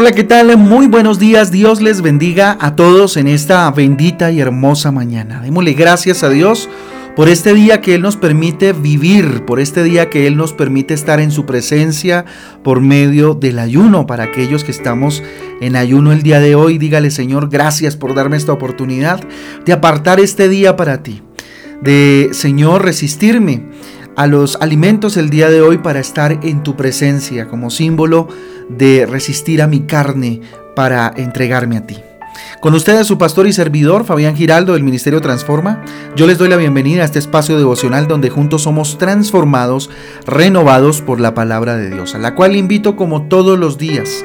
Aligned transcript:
Hola, 0.00 0.12
¿qué 0.12 0.24
tal? 0.24 0.56
Muy 0.56 0.86
buenos 0.86 1.18
días. 1.18 1.52
Dios 1.52 1.82
les 1.82 2.00
bendiga 2.00 2.56
a 2.58 2.74
todos 2.74 3.18
en 3.18 3.26
esta 3.26 3.70
bendita 3.70 4.30
y 4.30 4.40
hermosa 4.40 4.90
mañana. 4.90 5.42
Démosle 5.42 5.74
gracias 5.74 6.24
a 6.24 6.30
Dios 6.30 6.70
por 7.14 7.28
este 7.28 7.52
día 7.52 7.82
que 7.82 7.96
Él 7.96 8.00
nos 8.00 8.16
permite 8.16 8.72
vivir, 8.72 9.44
por 9.44 9.60
este 9.60 9.82
día 9.82 10.08
que 10.08 10.26
Él 10.26 10.38
nos 10.38 10.54
permite 10.54 10.94
estar 10.94 11.20
en 11.20 11.30
su 11.30 11.44
presencia 11.44 12.24
por 12.64 12.80
medio 12.80 13.34
del 13.34 13.58
ayuno. 13.58 14.06
Para 14.06 14.24
aquellos 14.24 14.64
que 14.64 14.70
estamos 14.70 15.22
en 15.60 15.76
ayuno 15.76 16.12
el 16.12 16.22
día 16.22 16.40
de 16.40 16.54
hoy, 16.54 16.78
dígale 16.78 17.10
Señor, 17.10 17.50
gracias 17.50 17.98
por 17.98 18.14
darme 18.14 18.38
esta 18.38 18.54
oportunidad 18.54 19.20
de 19.66 19.72
apartar 19.74 20.18
este 20.18 20.48
día 20.48 20.76
para 20.76 21.02
ti, 21.02 21.20
de 21.82 22.30
Señor 22.32 22.86
resistirme 22.86 23.66
a 24.20 24.26
los 24.26 24.58
alimentos 24.60 25.16
el 25.16 25.30
día 25.30 25.48
de 25.48 25.62
hoy 25.62 25.78
para 25.78 25.98
estar 25.98 26.40
en 26.42 26.62
tu 26.62 26.76
presencia 26.76 27.48
como 27.48 27.70
símbolo 27.70 28.28
de 28.68 29.06
resistir 29.06 29.62
a 29.62 29.66
mi 29.66 29.86
carne 29.86 30.42
para 30.76 31.10
entregarme 31.16 31.78
a 31.78 31.86
ti. 31.86 31.96
Con 32.60 32.74
ustedes 32.74 33.06
su 33.06 33.16
pastor 33.16 33.46
y 33.46 33.54
servidor 33.54 34.04
Fabián 34.04 34.36
Giraldo 34.36 34.74
del 34.74 34.82
Ministerio 34.82 35.22
Transforma, 35.22 35.82
yo 36.16 36.26
les 36.26 36.36
doy 36.36 36.50
la 36.50 36.58
bienvenida 36.58 37.00
a 37.00 37.06
este 37.06 37.18
espacio 37.18 37.56
devocional 37.56 38.08
donde 38.08 38.28
juntos 38.28 38.60
somos 38.60 38.98
transformados, 38.98 39.88
renovados 40.26 41.00
por 41.00 41.18
la 41.18 41.32
palabra 41.32 41.76
de 41.76 41.88
Dios, 41.88 42.14
a 42.14 42.18
la 42.18 42.34
cual 42.34 42.56
invito 42.56 42.96
como 42.96 43.22
todos 43.22 43.58
los 43.58 43.78
días 43.78 44.22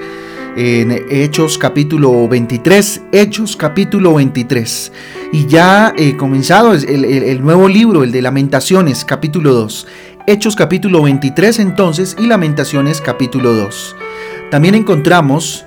en 0.55 0.91
Hechos 1.09 1.57
capítulo 1.57 2.27
23, 2.27 3.03
Hechos 3.11 3.55
capítulo 3.55 4.13
23. 4.15 4.91
Y 5.33 5.47
ya 5.47 5.93
he 5.97 6.15
comenzado 6.15 6.73
el, 6.73 7.05
el 7.05 7.41
nuevo 7.41 7.67
libro, 7.67 8.03
el 8.03 8.11
de 8.11 8.21
Lamentaciones 8.21 9.03
capítulo 9.05 9.53
2. 9.53 9.87
Hechos 10.27 10.55
capítulo 10.55 11.03
23 11.03 11.59
entonces 11.59 12.15
y 12.17 12.25
Lamentaciones 12.25 13.01
capítulo 13.01 13.53
2. 13.53 13.95
También 14.49 14.75
encontramos 14.75 15.65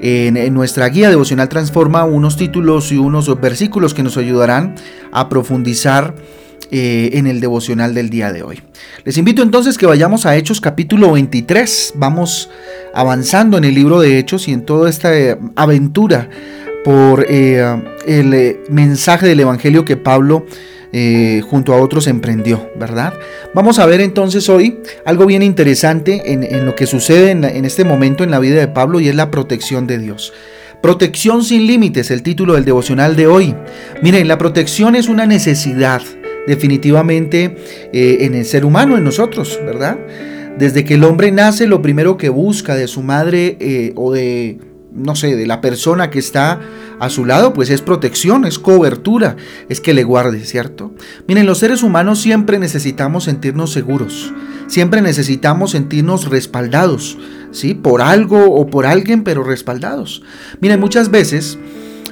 en, 0.00 0.54
nuestra 0.54 0.88
guía 0.88 1.10
devocional 1.10 1.48
Transforma 1.48 2.04
unos 2.04 2.36
títulos 2.36 2.92
y 2.92 2.98
unos 2.98 3.40
versículos 3.40 3.94
que 3.94 4.02
nos 4.02 4.16
ayudarán 4.16 4.74
a 5.12 5.28
profundizar 5.28 6.14
eh, 6.70 7.10
en 7.14 7.26
el 7.26 7.40
devocional 7.40 7.94
del 7.94 8.10
día 8.10 8.32
de 8.32 8.42
hoy. 8.42 8.60
Les 9.04 9.16
invito 9.16 9.42
entonces 9.42 9.78
que 9.78 9.86
vayamos 9.86 10.26
a 10.26 10.36
Hechos 10.36 10.60
capítulo 10.60 11.12
23. 11.12 11.94
Vamos 11.96 12.50
avanzando 12.92 13.56
en 13.56 13.64
el 13.64 13.74
libro 13.74 14.00
de 14.00 14.18
Hechos 14.18 14.48
y 14.48 14.52
en 14.52 14.66
toda 14.66 14.90
esta 14.90 15.16
eh, 15.18 15.38
aventura 15.56 16.28
por 16.84 17.24
eh, 17.28 17.64
el 18.06 18.58
mensaje 18.68 19.26
del 19.26 19.40
Evangelio 19.40 19.84
que 19.84 19.96
Pablo 19.96 20.44
junto 21.50 21.74
a 21.74 21.76
otros 21.82 22.06
emprendió, 22.06 22.70
¿verdad? 22.78 23.12
Vamos 23.54 23.78
a 23.78 23.84
ver 23.84 24.00
entonces 24.00 24.48
hoy 24.48 24.78
algo 25.04 25.26
bien 25.26 25.42
interesante 25.42 26.32
en, 26.32 26.64
lo 26.64 26.74
que 26.74 26.86
sucede 26.86 27.30
en 27.30 27.64
este 27.66 27.84
momento 27.84 28.24
en 28.24 28.30
la 28.30 28.38
vida 28.38 28.58
de 28.58 28.68
Pablo 28.68 28.98
y 28.98 29.08
es 29.08 29.14
la 29.14 29.30
protección 29.30 29.86
de 29.86 29.98
Dios. 29.98 30.32
Protección 30.80 31.42
sin 31.42 31.66
límites, 31.66 32.10
el 32.12 32.22
título 32.22 32.54
del 32.54 32.64
devocional 32.64 33.16
de 33.16 33.26
hoy. 33.26 33.54
Miren, 34.00 34.28
la 34.28 34.38
protección 34.38 34.94
es 34.94 35.08
una 35.08 35.26
necesidad 35.26 36.02
definitivamente 36.48 37.56
eh, 37.92 38.18
en 38.22 38.34
el 38.34 38.44
ser 38.44 38.64
humano, 38.64 38.96
en 38.96 39.04
nosotros, 39.04 39.60
¿verdad? 39.64 39.98
Desde 40.58 40.84
que 40.84 40.94
el 40.94 41.04
hombre 41.04 41.30
nace, 41.30 41.68
lo 41.68 41.82
primero 41.82 42.16
que 42.16 42.30
busca 42.30 42.74
de 42.74 42.88
su 42.88 43.02
madre 43.02 43.56
eh, 43.60 43.92
o 43.94 44.12
de 44.12 44.58
no 44.90 45.14
sé, 45.14 45.36
de 45.36 45.46
la 45.46 45.60
persona 45.60 46.10
que 46.10 46.18
está 46.18 46.60
a 46.98 47.10
su 47.10 47.24
lado, 47.24 47.52
pues 47.52 47.70
es 47.70 47.82
protección, 47.82 48.44
es 48.44 48.58
cobertura, 48.58 49.36
es 49.68 49.80
que 49.80 49.94
le 49.94 50.02
guarde, 50.02 50.44
¿cierto? 50.44 50.92
Miren, 51.28 51.46
los 51.46 51.58
seres 51.58 51.82
humanos 51.82 52.20
siempre 52.20 52.58
necesitamos 52.58 53.24
sentirnos 53.24 53.70
seguros, 53.70 54.32
siempre 54.66 55.02
necesitamos 55.02 55.72
sentirnos 55.72 56.28
respaldados, 56.28 57.18
¿sí? 57.52 57.74
Por 57.74 58.02
algo 58.02 58.52
o 58.54 58.66
por 58.66 58.86
alguien, 58.86 59.22
pero 59.22 59.44
respaldados. 59.44 60.22
Miren, 60.60 60.80
muchas 60.80 61.10
veces... 61.10 61.58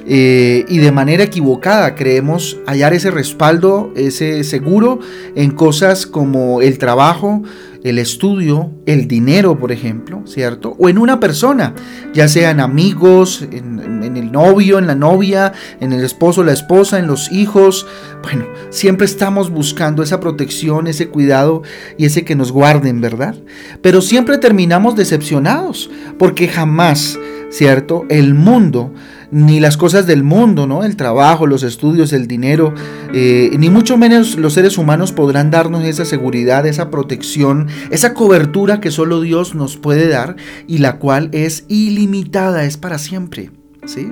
Eh, 0.09 0.63
y 0.69 0.77
de 0.77 0.91
manera 0.93 1.23
equivocada 1.23 1.93
creemos 1.93 2.57
hallar 2.65 2.93
ese 2.93 3.11
respaldo, 3.11 3.91
ese 3.97 4.45
seguro 4.45 4.99
en 5.35 5.51
cosas 5.51 6.07
como 6.07 6.61
el 6.61 6.77
trabajo, 6.77 7.43
el 7.83 7.99
estudio, 7.99 8.71
el 8.85 9.09
dinero, 9.09 9.59
por 9.59 9.73
ejemplo, 9.73 10.23
¿cierto? 10.25 10.75
O 10.79 10.87
en 10.87 10.97
una 10.97 11.19
persona, 11.19 11.73
ya 12.13 12.29
sean 12.29 12.61
amigos, 12.61 13.45
en, 13.51 13.77
el 14.15 14.31
novio, 14.31 14.79
en 14.79 14.87
la 14.87 14.95
novia, 14.95 15.51
en 15.81 15.91
el 15.91 16.03
esposo, 16.03 16.43
la 16.43 16.53
esposa, 16.53 16.99
en 16.99 17.07
los 17.07 17.29
hijos. 17.31 17.85
Bueno, 18.23 18.45
siempre 18.69 19.05
estamos 19.05 19.49
buscando 19.49 20.03
esa 20.03 20.21
protección, 20.21 20.87
ese 20.87 21.09
cuidado 21.09 21.63
y 21.97 22.05
ese 22.05 22.23
que 22.23 22.35
nos 22.35 22.53
guarden, 22.53 23.01
¿verdad? 23.01 23.35
Pero 23.81 24.01
siempre 24.01 24.37
terminamos 24.37 24.95
decepcionados, 24.95 25.89
porque 26.17 26.47
jamás, 26.47 27.19
¿cierto? 27.49 28.05
El 28.09 28.33
mundo 28.33 28.93
ni 29.31 29.59
las 29.59 29.77
cosas 29.77 30.07
del 30.07 30.23
mundo, 30.23 30.67
¿no? 30.67 30.83
El 30.83 30.95
trabajo, 30.95 31.47
los 31.47 31.63
estudios, 31.63 32.13
el 32.13 32.27
dinero, 32.27 32.73
eh, 33.13 33.51
ni 33.57 33.69
mucho 33.69 33.97
menos 33.97 34.37
los 34.37 34.53
seres 34.53 34.77
humanos 34.77 35.11
podrán 35.11 35.51
darnos 35.51 35.83
esa 35.83 36.05
seguridad, 36.05 36.65
esa 36.65 36.89
protección, 36.89 37.67
esa 37.91 38.13
cobertura 38.13 38.79
que 38.79 38.91
solo 38.91 39.21
Dios 39.21 39.55
nos 39.55 39.77
puede 39.77 40.07
dar 40.07 40.35
y 40.67 40.79
la 40.79 40.97
cual 40.97 41.29
es 41.31 41.65
ilimitada, 41.67 42.65
es 42.65 42.77
para 42.77 42.97
siempre, 42.97 43.51
¿sí? 43.85 44.07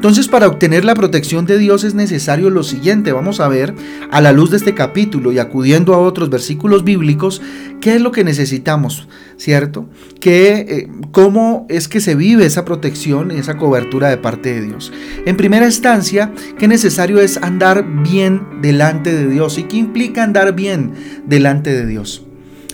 Entonces 0.00 0.28
para 0.28 0.48
obtener 0.48 0.86
la 0.86 0.94
protección 0.94 1.44
de 1.44 1.58
Dios 1.58 1.84
es 1.84 1.92
necesario 1.92 2.48
lo 2.48 2.62
siguiente, 2.62 3.12
vamos 3.12 3.38
a 3.38 3.48
ver 3.48 3.74
a 4.10 4.22
la 4.22 4.32
luz 4.32 4.50
de 4.50 4.56
este 4.56 4.72
capítulo 4.72 5.30
y 5.30 5.38
acudiendo 5.38 5.92
a 5.92 5.98
otros 5.98 6.30
versículos 6.30 6.84
bíblicos, 6.84 7.42
qué 7.82 7.96
es 7.96 8.00
lo 8.00 8.10
que 8.10 8.24
necesitamos, 8.24 9.08
¿cierto? 9.36 9.90
¿Qué, 10.18 10.64
eh, 10.66 10.88
¿Cómo 11.12 11.66
es 11.68 11.86
que 11.86 12.00
se 12.00 12.14
vive 12.14 12.46
esa 12.46 12.64
protección, 12.64 13.30
esa 13.30 13.58
cobertura 13.58 14.08
de 14.08 14.16
parte 14.16 14.54
de 14.54 14.62
Dios? 14.62 14.90
En 15.26 15.36
primera 15.36 15.66
instancia, 15.66 16.32
qué 16.58 16.66
necesario 16.66 17.20
es 17.20 17.36
andar 17.36 17.84
bien 18.02 18.62
delante 18.62 19.12
de 19.12 19.28
Dios 19.28 19.58
y 19.58 19.64
qué 19.64 19.76
implica 19.76 20.24
andar 20.24 20.54
bien 20.54 20.94
delante 21.26 21.74
de 21.74 21.84
Dios 21.84 22.24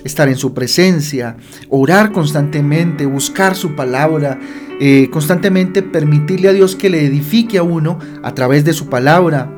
estar 0.06 0.28
en 0.28 0.36
su 0.36 0.54
presencia, 0.54 1.36
orar 1.68 2.12
constantemente, 2.12 3.06
buscar 3.06 3.54
su 3.54 3.74
palabra, 3.74 4.38
eh, 4.80 5.08
constantemente 5.10 5.82
permitirle 5.82 6.48
a 6.48 6.52
Dios 6.52 6.76
que 6.76 6.90
le 6.90 7.04
edifique 7.04 7.58
a 7.58 7.62
uno 7.62 7.98
a 8.22 8.34
través 8.34 8.64
de 8.64 8.72
su 8.72 8.88
palabra. 8.88 9.52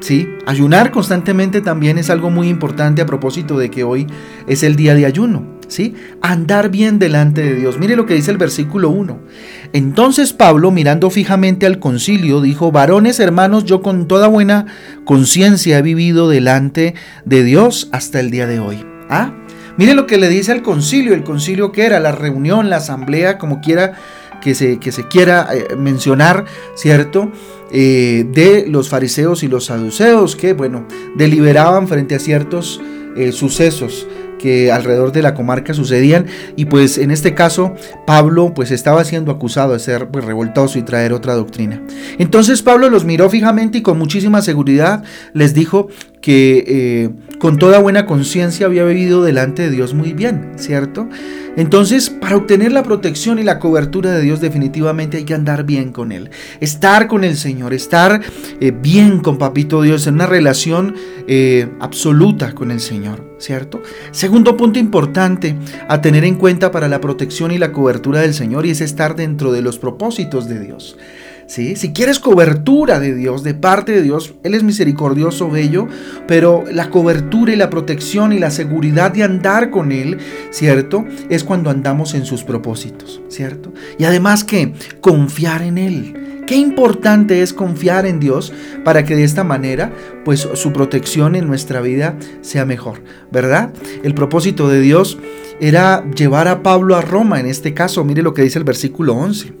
¿Sí? 0.00 0.28
Ayunar 0.46 0.90
constantemente 0.90 1.60
también 1.60 1.96
es 1.96 2.10
algo 2.10 2.28
muy 2.28 2.48
importante 2.48 3.02
a 3.02 3.06
propósito 3.06 3.56
de 3.56 3.70
que 3.70 3.84
hoy 3.84 4.08
es 4.48 4.64
el 4.64 4.74
día 4.74 4.94
de 4.94 5.06
ayuno. 5.06 5.60
¿Sí? 5.68 5.94
Andar 6.20 6.70
bien 6.70 6.98
delante 6.98 7.40
de 7.40 7.54
Dios. 7.54 7.78
Mire 7.78 7.96
lo 7.96 8.04
que 8.04 8.14
dice 8.14 8.32
el 8.32 8.36
versículo 8.36 8.90
1. 8.90 9.20
Entonces 9.72 10.32
Pablo, 10.32 10.72
mirando 10.72 11.08
fijamente 11.08 11.66
al 11.66 11.78
concilio, 11.78 12.40
dijo, 12.40 12.72
varones 12.72 13.20
hermanos, 13.20 13.64
yo 13.64 13.80
con 13.80 14.08
toda 14.08 14.26
buena 14.26 14.66
conciencia 15.04 15.78
he 15.78 15.82
vivido 15.82 16.28
delante 16.28 16.94
de 17.24 17.44
Dios 17.44 17.88
hasta 17.92 18.18
el 18.18 18.30
día 18.32 18.46
de 18.46 18.58
hoy. 18.58 18.84
¿Ah? 19.08 19.32
Mire 19.76 19.94
lo 19.94 20.06
que 20.06 20.18
le 20.18 20.28
dice 20.28 20.52
al 20.52 20.62
concilio, 20.62 21.14
el 21.14 21.24
concilio 21.24 21.72
que 21.72 21.84
era 21.84 22.00
la 22.00 22.12
reunión, 22.12 22.70
la 22.70 22.76
asamblea, 22.76 23.38
como 23.38 23.60
quiera 23.60 23.94
que 24.42 24.54
se, 24.54 24.78
que 24.78 24.92
se 24.92 25.08
quiera 25.08 25.48
eh, 25.52 25.76
mencionar, 25.76 26.44
¿cierto? 26.74 27.30
Eh, 27.70 28.26
de 28.30 28.66
los 28.68 28.90
fariseos 28.90 29.42
y 29.42 29.48
los 29.48 29.66
saduceos 29.66 30.36
que, 30.36 30.52
bueno, 30.52 30.86
deliberaban 31.16 31.88
frente 31.88 32.14
a 32.14 32.18
ciertos 32.18 32.80
eh, 33.16 33.32
sucesos 33.32 34.06
que 34.38 34.72
alrededor 34.72 35.12
de 35.12 35.22
la 35.22 35.34
comarca 35.34 35.72
sucedían 35.72 36.26
y 36.56 36.64
pues 36.64 36.98
en 36.98 37.12
este 37.12 37.32
caso 37.32 37.74
Pablo 38.06 38.52
pues 38.54 38.72
estaba 38.72 39.04
siendo 39.04 39.30
acusado 39.30 39.72
de 39.72 39.78
ser 39.78 40.08
pues, 40.08 40.24
revoltoso 40.24 40.78
y 40.78 40.82
traer 40.82 41.12
otra 41.12 41.34
doctrina. 41.34 41.80
Entonces 42.18 42.60
Pablo 42.60 42.90
los 42.90 43.04
miró 43.04 43.30
fijamente 43.30 43.78
y 43.78 43.82
con 43.82 43.98
muchísima 43.98 44.42
seguridad 44.42 45.04
les 45.32 45.54
dijo 45.54 45.88
que 46.22 46.64
eh, 46.66 47.10
con 47.38 47.58
toda 47.58 47.80
buena 47.80 48.06
conciencia 48.06 48.66
había 48.66 48.84
vivido 48.84 49.24
delante 49.24 49.62
de 49.62 49.70
Dios 49.70 49.92
muy 49.92 50.12
bien, 50.12 50.52
¿cierto? 50.56 51.08
Entonces, 51.56 52.08
para 52.08 52.36
obtener 52.36 52.72
la 52.72 52.84
protección 52.84 53.38
y 53.38 53.42
la 53.42 53.58
cobertura 53.58 54.12
de 54.12 54.22
Dios 54.22 54.40
definitivamente 54.40 55.18
hay 55.18 55.24
que 55.24 55.34
andar 55.34 55.64
bien 55.64 55.92
con 55.92 56.12
Él, 56.12 56.30
estar 56.60 57.08
con 57.08 57.24
el 57.24 57.36
Señor, 57.36 57.74
estar 57.74 58.22
eh, 58.60 58.70
bien 58.70 59.18
con 59.18 59.36
Papito 59.36 59.82
Dios, 59.82 60.06
en 60.06 60.14
una 60.14 60.26
relación 60.26 60.94
eh, 61.26 61.68
absoluta 61.80 62.54
con 62.54 62.70
el 62.70 62.80
Señor, 62.80 63.34
¿cierto? 63.38 63.82
Segundo 64.12 64.56
punto 64.56 64.78
importante 64.78 65.56
a 65.88 66.00
tener 66.00 66.24
en 66.24 66.36
cuenta 66.36 66.70
para 66.70 66.88
la 66.88 67.00
protección 67.00 67.50
y 67.50 67.58
la 67.58 67.72
cobertura 67.72 68.20
del 68.20 68.32
Señor 68.32 68.64
y 68.64 68.70
es 68.70 68.80
estar 68.80 69.16
dentro 69.16 69.52
de 69.52 69.60
los 69.60 69.78
propósitos 69.78 70.48
de 70.48 70.60
Dios. 70.60 70.96
Si 71.52 71.92
quieres 71.92 72.18
cobertura 72.18 72.98
de 72.98 73.14
Dios, 73.14 73.42
de 73.42 73.52
parte 73.52 73.92
de 73.92 74.00
Dios, 74.00 74.36
Él 74.42 74.54
es 74.54 74.62
misericordioso, 74.62 75.50
bello, 75.50 75.86
pero 76.26 76.64
la 76.72 76.88
cobertura 76.88 77.52
y 77.52 77.56
la 77.56 77.68
protección 77.68 78.32
y 78.32 78.38
la 78.38 78.50
seguridad 78.50 79.10
de 79.10 79.22
andar 79.22 79.68
con 79.68 79.92
Él, 79.92 80.16
¿cierto? 80.48 81.04
Es 81.28 81.44
cuando 81.44 81.68
andamos 81.68 82.14
en 82.14 82.24
sus 82.24 82.42
propósitos, 82.42 83.20
¿cierto? 83.28 83.70
Y 83.98 84.04
además 84.04 84.44
que 84.44 84.72
confiar 85.02 85.60
en 85.60 85.76
Él. 85.76 86.44
Qué 86.46 86.56
importante 86.56 87.42
es 87.42 87.52
confiar 87.52 88.06
en 88.06 88.18
Dios 88.18 88.50
para 88.82 89.04
que 89.04 89.14
de 89.14 89.24
esta 89.24 89.44
manera, 89.44 89.92
pues 90.24 90.48
su 90.54 90.72
protección 90.72 91.36
en 91.36 91.46
nuestra 91.46 91.82
vida 91.82 92.16
sea 92.40 92.64
mejor, 92.64 93.02
¿verdad? 93.30 93.74
El 94.02 94.14
propósito 94.14 94.70
de 94.70 94.80
Dios 94.80 95.18
era 95.60 96.02
llevar 96.16 96.48
a 96.48 96.62
Pablo 96.62 96.96
a 96.96 97.02
Roma, 97.02 97.40
en 97.40 97.46
este 97.46 97.74
caso, 97.74 98.04
mire 98.04 98.22
lo 98.22 98.32
que 98.32 98.40
dice 98.40 98.58
el 98.58 98.64
versículo 98.64 99.12
11. 99.12 99.52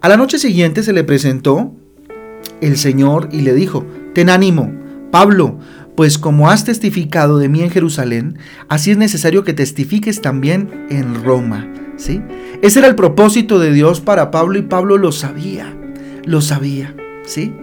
A 0.00 0.08
la 0.08 0.16
noche 0.16 0.38
siguiente 0.38 0.82
se 0.82 0.92
le 0.92 1.04
presentó 1.04 1.74
el 2.60 2.76
Señor 2.76 3.28
y 3.32 3.40
le 3.40 3.54
dijo, 3.54 3.86
ten 4.14 4.30
ánimo, 4.30 4.72
Pablo, 5.10 5.58
pues 5.96 6.18
como 6.18 6.50
has 6.50 6.64
testificado 6.64 7.38
de 7.38 7.48
mí 7.48 7.62
en 7.62 7.70
Jerusalén, 7.70 8.38
así 8.68 8.90
es 8.90 8.98
necesario 8.98 9.44
que 9.44 9.54
testifiques 9.54 10.20
también 10.20 10.86
en 10.90 11.24
Roma. 11.24 11.66
¿sí? 11.96 12.20
Ese 12.62 12.80
era 12.80 12.88
el 12.88 12.94
propósito 12.94 13.58
de 13.58 13.72
Dios 13.72 14.00
para 14.00 14.30
Pablo 14.30 14.58
y 14.58 14.62
Pablo 14.62 14.98
lo 14.98 15.12
sabía, 15.12 15.74
lo 16.24 16.42
sabía. 16.42 16.94
¿sí? 17.24 17.54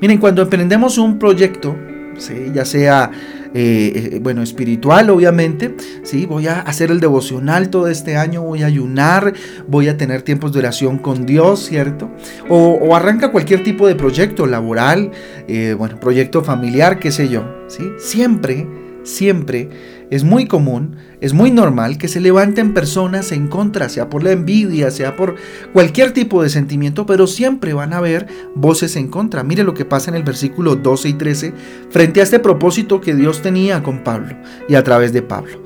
Miren, 0.00 0.18
cuando 0.18 0.42
emprendemos 0.42 0.98
un 0.98 1.18
proyecto, 1.18 1.76
¿sí? 2.18 2.50
ya 2.52 2.64
sea 2.64 3.10
eh, 3.58 4.10
eh, 4.12 4.18
bueno, 4.20 4.42
espiritual, 4.42 5.08
obviamente. 5.08 5.74
¿sí? 6.02 6.26
Voy 6.26 6.46
a 6.46 6.60
hacer 6.60 6.90
el 6.90 7.00
devocional 7.00 7.70
todo 7.70 7.88
este 7.88 8.18
año, 8.18 8.42
voy 8.42 8.62
a 8.62 8.66
ayunar, 8.66 9.32
voy 9.66 9.88
a 9.88 9.96
tener 9.96 10.20
tiempos 10.20 10.52
de 10.52 10.58
oración 10.58 10.98
con 10.98 11.24
Dios, 11.24 11.60
¿cierto? 11.60 12.10
O, 12.50 12.94
arranca 12.94 13.32
cualquier 13.32 13.62
tipo 13.62 13.88
de 13.88 13.94
proyecto 13.94 14.46
laboral, 14.46 15.10
eh, 15.48 15.74
bueno, 15.76 15.98
proyecto 15.98 16.44
familiar, 16.44 16.98
qué 16.98 17.10
sé 17.10 17.30
yo, 17.30 17.44
¿sí? 17.66 17.82
Siempre, 17.98 18.66
siempre 19.06 19.70
es 20.10 20.24
muy 20.24 20.46
común, 20.46 20.96
es 21.20 21.32
muy 21.32 21.50
normal 21.50 21.98
que 21.98 22.08
se 22.08 22.20
levanten 22.20 22.74
personas 22.74 23.32
en 23.32 23.48
contra, 23.48 23.88
sea 23.88 24.10
por 24.10 24.22
la 24.22 24.32
envidia, 24.32 24.90
sea 24.90 25.16
por 25.16 25.36
cualquier 25.72 26.12
tipo 26.12 26.42
de 26.42 26.50
sentimiento, 26.50 27.06
pero 27.06 27.26
siempre 27.26 27.72
van 27.72 27.92
a 27.92 27.98
haber 27.98 28.26
voces 28.54 28.96
en 28.96 29.08
contra. 29.08 29.42
Mire 29.42 29.64
lo 29.64 29.74
que 29.74 29.84
pasa 29.84 30.10
en 30.10 30.16
el 30.16 30.22
versículo 30.22 30.76
12 30.76 31.08
y 31.08 31.12
13 31.14 31.54
frente 31.90 32.20
a 32.20 32.24
este 32.24 32.38
propósito 32.38 33.00
que 33.00 33.14
Dios 33.14 33.42
tenía 33.42 33.82
con 33.82 34.04
Pablo 34.04 34.36
y 34.68 34.74
a 34.74 34.84
través 34.84 35.12
de 35.12 35.22
Pablo. 35.22 35.62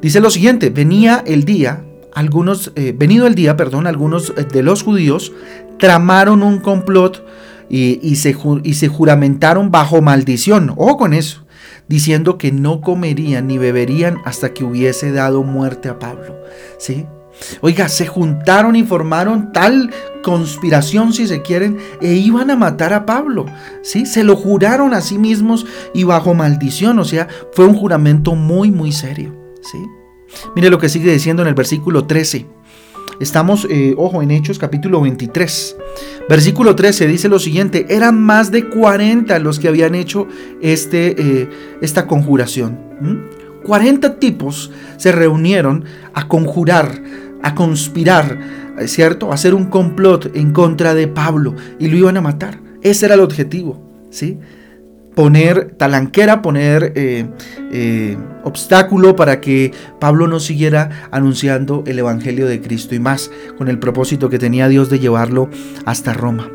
Dice 0.00 0.20
lo 0.20 0.30
siguiente, 0.30 0.70
venía 0.70 1.22
el 1.26 1.44
día, 1.44 1.84
algunos, 2.14 2.72
eh, 2.76 2.94
venido 2.96 3.26
el 3.26 3.34
día, 3.34 3.56
perdón, 3.56 3.86
algunos 3.86 4.34
de 4.34 4.62
los 4.62 4.82
judíos 4.82 5.32
tramaron 5.78 6.42
un 6.42 6.60
complot 6.60 7.26
y, 7.68 8.16
se, 8.16 8.36
y 8.62 8.74
se 8.74 8.88
juramentaron 8.88 9.70
bajo 9.70 10.00
maldición. 10.00 10.70
Ojo 10.76 10.96
con 10.96 11.14
eso 11.14 11.45
diciendo 11.88 12.38
que 12.38 12.52
no 12.52 12.80
comerían 12.80 13.46
ni 13.46 13.58
beberían 13.58 14.18
hasta 14.24 14.52
que 14.52 14.64
hubiese 14.64 15.12
dado 15.12 15.42
muerte 15.42 15.88
a 15.88 15.98
Pablo. 15.98 16.36
¿Sí? 16.78 17.06
Oiga, 17.60 17.88
se 17.88 18.06
juntaron 18.06 18.76
y 18.76 18.82
formaron 18.82 19.52
tal 19.52 19.92
conspiración, 20.22 21.12
si 21.12 21.26
se 21.26 21.42
quieren, 21.42 21.78
e 22.00 22.14
iban 22.14 22.50
a 22.50 22.56
matar 22.56 22.92
a 22.92 23.06
Pablo. 23.06 23.46
¿sí? 23.82 24.06
Se 24.06 24.24
lo 24.24 24.36
juraron 24.36 24.94
a 24.94 25.00
sí 25.00 25.18
mismos 25.18 25.66
y 25.94 26.04
bajo 26.04 26.34
maldición. 26.34 26.98
O 26.98 27.04
sea, 27.04 27.28
fue 27.52 27.66
un 27.66 27.74
juramento 27.74 28.34
muy, 28.34 28.70
muy 28.70 28.92
serio. 28.92 29.34
¿sí? 29.62 29.78
Mire 30.54 30.70
lo 30.70 30.78
que 30.78 30.88
sigue 30.88 31.12
diciendo 31.12 31.42
en 31.42 31.48
el 31.48 31.54
versículo 31.54 32.06
13. 32.06 32.46
Estamos, 33.18 33.66
eh, 33.70 33.94
ojo, 33.96 34.20
en 34.20 34.30
Hechos 34.30 34.58
capítulo 34.58 35.00
23. 35.00 35.76
Versículo 36.28 36.76
13 36.76 37.06
dice 37.06 37.28
lo 37.28 37.38
siguiente, 37.38 37.86
eran 37.88 38.20
más 38.20 38.50
de 38.50 38.68
40 38.68 39.38
los 39.38 39.58
que 39.58 39.68
habían 39.68 39.94
hecho 39.94 40.26
este, 40.60 41.14
eh, 41.18 41.48
esta 41.80 42.06
conjuración. 42.06 42.78
40 43.64 44.18
tipos 44.18 44.70
se 44.98 45.12
reunieron 45.12 45.84
a 46.12 46.28
conjurar, 46.28 47.02
a 47.42 47.54
conspirar, 47.54 48.38
¿cierto? 48.86 49.30
A 49.30 49.34
hacer 49.34 49.54
un 49.54 49.66
complot 49.66 50.36
en 50.36 50.52
contra 50.52 50.94
de 50.94 51.08
Pablo 51.08 51.54
y 51.78 51.88
lo 51.88 51.96
iban 51.96 52.18
a 52.18 52.20
matar. 52.20 52.60
Ese 52.82 53.06
era 53.06 53.14
el 53.14 53.20
objetivo, 53.20 53.80
¿sí? 54.10 54.38
Poner 55.16 55.70
talanquera, 55.78 56.42
poner 56.42 56.92
eh, 56.94 57.26
eh, 57.72 58.18
obstáculo 58.44 59.16
para 59.16 59.40
que 59.40 59.72
Pablo 59.98 60.28
no 60.28 60.38
siguiera 60.38 61.08
anunciando 61.10 61.82
el 61.86 61.98
Evangelio 61.98 62.46
de 62.46 62.60
Cristo 62.60 62.94
y 62.94 63.00
más, 63.00 63.30
con 63.56 63.68
el 63.68 63.78
propósito 63.78 64.28
que 64.28 64.38
tenía 64.38 64.68
Dios 64.68 64.90
de 64.90 64.98
llevarlo 64.98 65.48
hasta 65.86 66.12
Roma. 66.12 66.50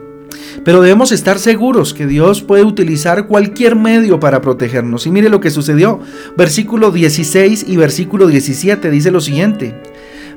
Pero 0.63 0.79
debemos 0.79 1.11
estar 1.11 1.39
seguros 1.39 1.95
que 1.95 2.05
Dios 2.05 2.43
puede 2.43 2.63
utilizar 2.63 3.25
cualquier 3.25 3.75
medio 3.75 4.19
para 4.19 4.41
protegernos. 4.41 5.07
Y 5.07 5.11
mire 5.11 5.29
lo 5.29 5.39
que 5.39 5.49
sucedió. 5.49 5.99
Versículo 6.37 6.91
16 6.91 7.65
y 7.67 7.77
versículo 7.77 8.27
17 8.27 8.91
dice 8.91 9.09
lo 9.09 9.21
siguiente. 9.21 9.73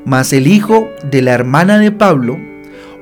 Mas 0.06 0.32
el 0.32 0.46
hijo 0.46 0.88
de 1.10 1.20
la 1.20 1.34
hermana 1.34 1.78
de 1.78 1.90
Pablo, 1.90 2.38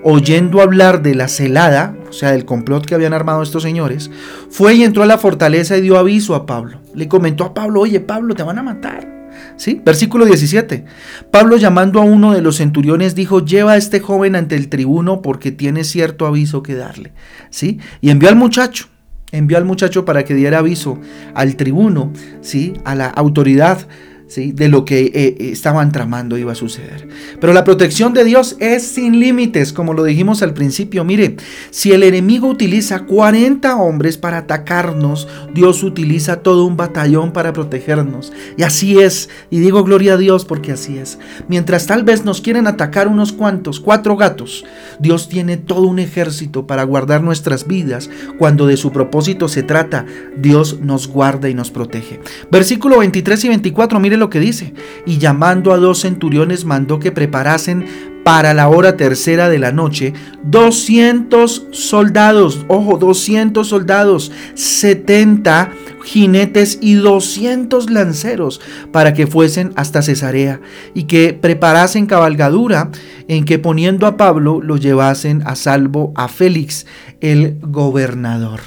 oyendo 0.02 0.60
hablar 0.60 1.02
de 1.02 1.14
la 1.14 1.28
celada, 1.28 1.96
o 2.08 2.12
sea, 2.12 2.32
del 2.32 2.44
complot 2.44 2.86
que 2.86 2.94
habían 2.94 3.12
armado 3.12 3.42
estos 3.42 3.62
señores, 3.62 4.10
fue 4.50 4.74
y 4.74 4.84
entró 4.84 5.02
a 5.02 5.06
la 5.06 5.18
fortaleza 5.18 5.76
y 5.76 5.82
dio 5.82 5.98
aviso 5.98 6.34
a 6.34 6.46
Pablo. 6.46 6.80
Le 6.94 7.08
comentó 7.08 7.44
a 7.44 7.54
Pablo, 7.54 7.80
oye 7.80 8.00
Pablo, 8.00 8.34
te 8.34 8.42
van 8.42 8.58
a 8.58 8.62
matar. 8.62 9.10
¿Sí? 9.56 9.80
Versículo 9.84 10.24
17. 10.24 10.84
Pablo 11.30 11.56
llamando 11.56 12.00
a 12.00 12.04
uno 12.04 12.32
de 12.32 12.42
los 12.42 12.56
centuriones 12.56 13.14
dijo, 13.14 13.44
lleva 13.44 13.72
a 13.72 13.76
este 13.76 14.00
joven 14.00 14.36
ante 14.36 14.56
el 14.56 14.68
tribuno 14.68 15.22
porque 15.22 15.52
tiene 15.52 15.84
cierto 15.84 16.26
aviso 16.26 16.62
que 16.62 16.74
darle. 16.74 17.12
¿Sí? 17.50 17.78
Y 18.00 18.10
envió 18.10 18.28
al 18.28 18.36
muchacho 18.36 18.88
envió 19.32 19.56
al 19.56 19.64
muchacho 19.64 20.04
para 20.04 20.24
que 20.24 20.34
diera 20.34 20.58
aviso 20.58 21.00
al 21.34 21.56
tribuno, 21.56 22.12
¿sí? 22.42 22.74
a 22.84 22.94
la 22.94 23.08
autoridad 23.08 23.88
de 24.36 24.68
lo 24.68 24.84
que 24.84 25.00
eh, 25.00 25.12
eh, 25.14 25.36
estaban 25.52 25.92
tramando 25.92 26.38
iba 26.38 26.52
a 26.52 26.56
suceder. 26.56 27.08
Pero 27.40 27.52
la 27.52 27.64
protección 27.64 28.14
de 28.14 28.24
Dios 28.24 28.56
es 28.60 28.82
sin 28.82 29.20
límites, 29.20 29.72
como 29.72 29.92
lo 29.92 30.04
dijimos 30.04 30.42
al 30.42 30.54
principio. 30.54 31.04
Mire, 31.04 31.36
si 31.70 31.92
el 31.92 32.02
enemigo 32.02 32.48
utiliza 32.48 33.00
40 33.00 33.76
hombres 33.76 34.16
para 34.16 34.38
atacarnos, 34.38 35.28
Dios 35.54 35.82
utiliza 35.82 36.36
todo 36.36 36.64
un 36.64 36.76
batallón 36.76 37.32
para 37.32 37.52
protegernos. 37.52 38.32
Y 38.56 38.62
así 38.62 38.98
es, 39.00 39.28
y 39.50 39.60
digo 39.60 39.84
gloria 39.84 40.14
a 40.14 40.18
Dios 40.18 40.44
porque 40.44 40.72
así 40.72 40.98
es. 40.98 41.18
Mientras 41.48 41.86
tal 41.86 42.02
vez 42.02 42.24
nos 42.24 42.40
quieren 42.40 42.66
atacar 42.66 43.08
unos 43.08 43.32
cuantos, 43.32 43.80
cuatro 43.80 44.16
gatos, 44.16 44.64
Dios 44.98 45.28
tiene 45.28 45.56
todo 45.56 45.82
un 45.82 45.98
ejército 45.98 46.66
para 46.66 46.84
guardar 46.84 47.22
nuestras 47.22 47.66
vidas. 47.66 48.08
Cuando 48.38 48.66
de 48.66 48.76
su 48.76 48.92
propósito 48.92 49.48
se 49.48 49.62
trata, 49.62 50.06
Dios 50.36 50.80
nos 50.80 51.08
guarda 51.08 51.48
y 51.48 51.54
nos 51.54 51.70
protege. 51.70 52.20
Versículo 52.50 52.98
23 52.98 53.44
y 53.44 53.48
24, 53.48 54.00
mire 54.00 54.21
lo 54.22 54.30
que 54.30 54.40
dice. 54.40 54.72
Y 55.04 55.18
llamando 55.18 55.72
a 55.72 55.76
dos 55.76 56.00
centuriones 56.02 56.64
mandó 56.64 56.98
que 56.98 57.12
preparasen 57.12 57.84
para 58.24 58.54
la 58.54 58.68
hora 58.68 58.96
tercera 58.96 59.48
de 59.48 59.58
la 59.58 59.72
noche 59.72 60.14
200 60.44 61.66
soldados, 61.72 62.64
ojo, 62.68 62.98
200 62.98 63.66
soldados, 63.66 64.30
70 64.54 65.72
jinetes 66.04 66.78
y 66.80 66.94
200 66.94 67.90
lanceros 67.90 68.60
para 68.92 69.12
que 69.12 69.26
fuesen 69.26 69.72
hasta 69.76 70.02
Cesarea 70.02 70.60
y 70.94 71.04
que 71.04 71.32
preparasen 71.32 72.06
cabalgadura 72.06 72.90
en 73.28 73.44
que 73.44 73.58
poniendo 73.58 74.06
a 74.06 74.16
Pablo 74.16 74.60
lo 74.62 74.76
llevasen 74.76 75.42
a 75.44 75.56
salvo 75.56 76.12
a 76.14 76.28
Félix, 76.28 76.86
el 77.20 77.58
gobernador. 77.60 78.60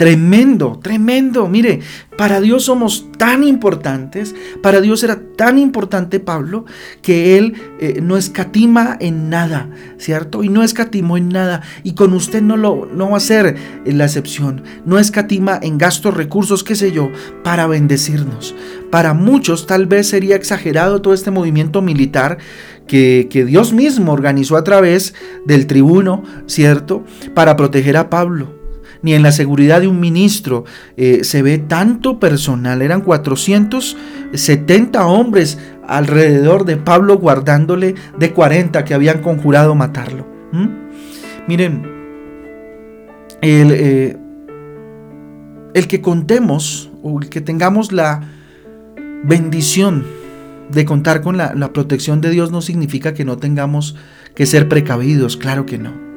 Tremendo, 0.00 0.80
tremendo. 0.82 1.46
Mire, 1.46 1.80
para 2.16 2.40
Dios 2.40 2.64
somos 2.64 3.12
tan 3.18 3.44
importantes, 3.44 4.34
para 4.62 4.80
Dios 4.80 5.04
era 5.04 5.20
tan 5.36 5.58
importante 5.58 6.20
Pablo 6.20 6.64
que 7.02 7.36
él 7.36 7.52
eh, 7.80 8.00
no 8.02 8.16
escatima 8.16 8.96
en 8.98 9.28
nada, 9.28 9.68
¿cierto? 9.98 10.42
Y 10.42 10.48
no 10.48 10.62
escatimó 10.62 11.18
en 11.18 11.28
nada. 11.28 11.60
Y 11.82 11.92
con 11.92 12.14
usted 12.14 12.40
no, 12.40 12.56
lo, 12.56 12.88
no 12.90 13.10
va 13.10 13.18
a 13.18 13.20
ser 13.20 13.56
la 13.84 14.06
excepción. 14.06 14.62
No 14.86 14.98
escatima 14.98 15.60
en 15.60 15.76
gastos, 15.76 16.14
recursos, 16.14 16.64
qué 16.64 16.76
sé 16.76 16.92
yo, 16.92 17.10
para 17.44 17.66
bendecirnos. 17.66 18.54
Para 18.90 19.12
muchos 19.12 19.66
tal 19.66 19.84
vez 19.84 20.08
sería 20.08 20.34
exagerado 20.34 21.02
todo 21.02 21.12
este 21.12 21.30
movimiento 21.30 21.82
militar 21.82 22.38
que, 22.86 23.28
que, 23.30 23.44
Dios 23.44 23.74
mismo 23.74 24.14
organizó 24.14 24.56
a 24.56 24.64
través 24.64 25.12
del 25.44 25.66
tribuno, 25.66 26.22
¿cierto? 26.46 27.04
Para 27.34 27.54
proteger 27.54 27.98
a 27.98 28.08
Pablo 28.08 28.59
ni 29.02 29.14
en 29.14 29.22
la 29.22 29.32
seguridad 29.32 29.80
de 29.80 29.88
un 29.88 30.00
ministro 30.00 30.64
eh, 30.96 31.24
se 31.24 31.42
ve 31.42 31.58
tanto 31.58 32.18
personal. 32.18 32.82
Eran 32.82 33.02
470 33.02 35.06
hombres 35.06 35.58
alrededor 35.86 36.64
de 36.64 36.76
Pablo 36.76 37.18
guardándole 37.18 37.94
de 38.18 38.32
40 38.32 38.84
que 38.84 38.94
habían 38.94 39.22
conjurado 39.22 39.74
matarlo. 39.74 40.26
Miren, 41.46 41.82
el, 43.40 43.70
eh, 43.72 44.16
el 45.74 45.86
que 45.86 46.00
contemos 46.00 46.90
o 47.02 47.20
el 47.20 47.28
que 47.28 47.40
tengamos 47.40 47.92
la 47.92 48.20
bendición 49.24 50.04
de 50.70 50.84
contar 50.84 51.20
con 51.20 51.36
la 51.36 51.72
protección 51.72 52.20
de 52.20 52.30
Dios 52.30 52.52
no 52.52 52.62
significa 52.62 53.12
que 53.12 53.24
no 53.24 53.38
tengamos 53.38 53.96
que 54.34 54.46
ser 54.46 54.68
precavidos, 54.68 55.36
claro 55.36 55.66
que 55.66 55.78
no. 55.78 56.09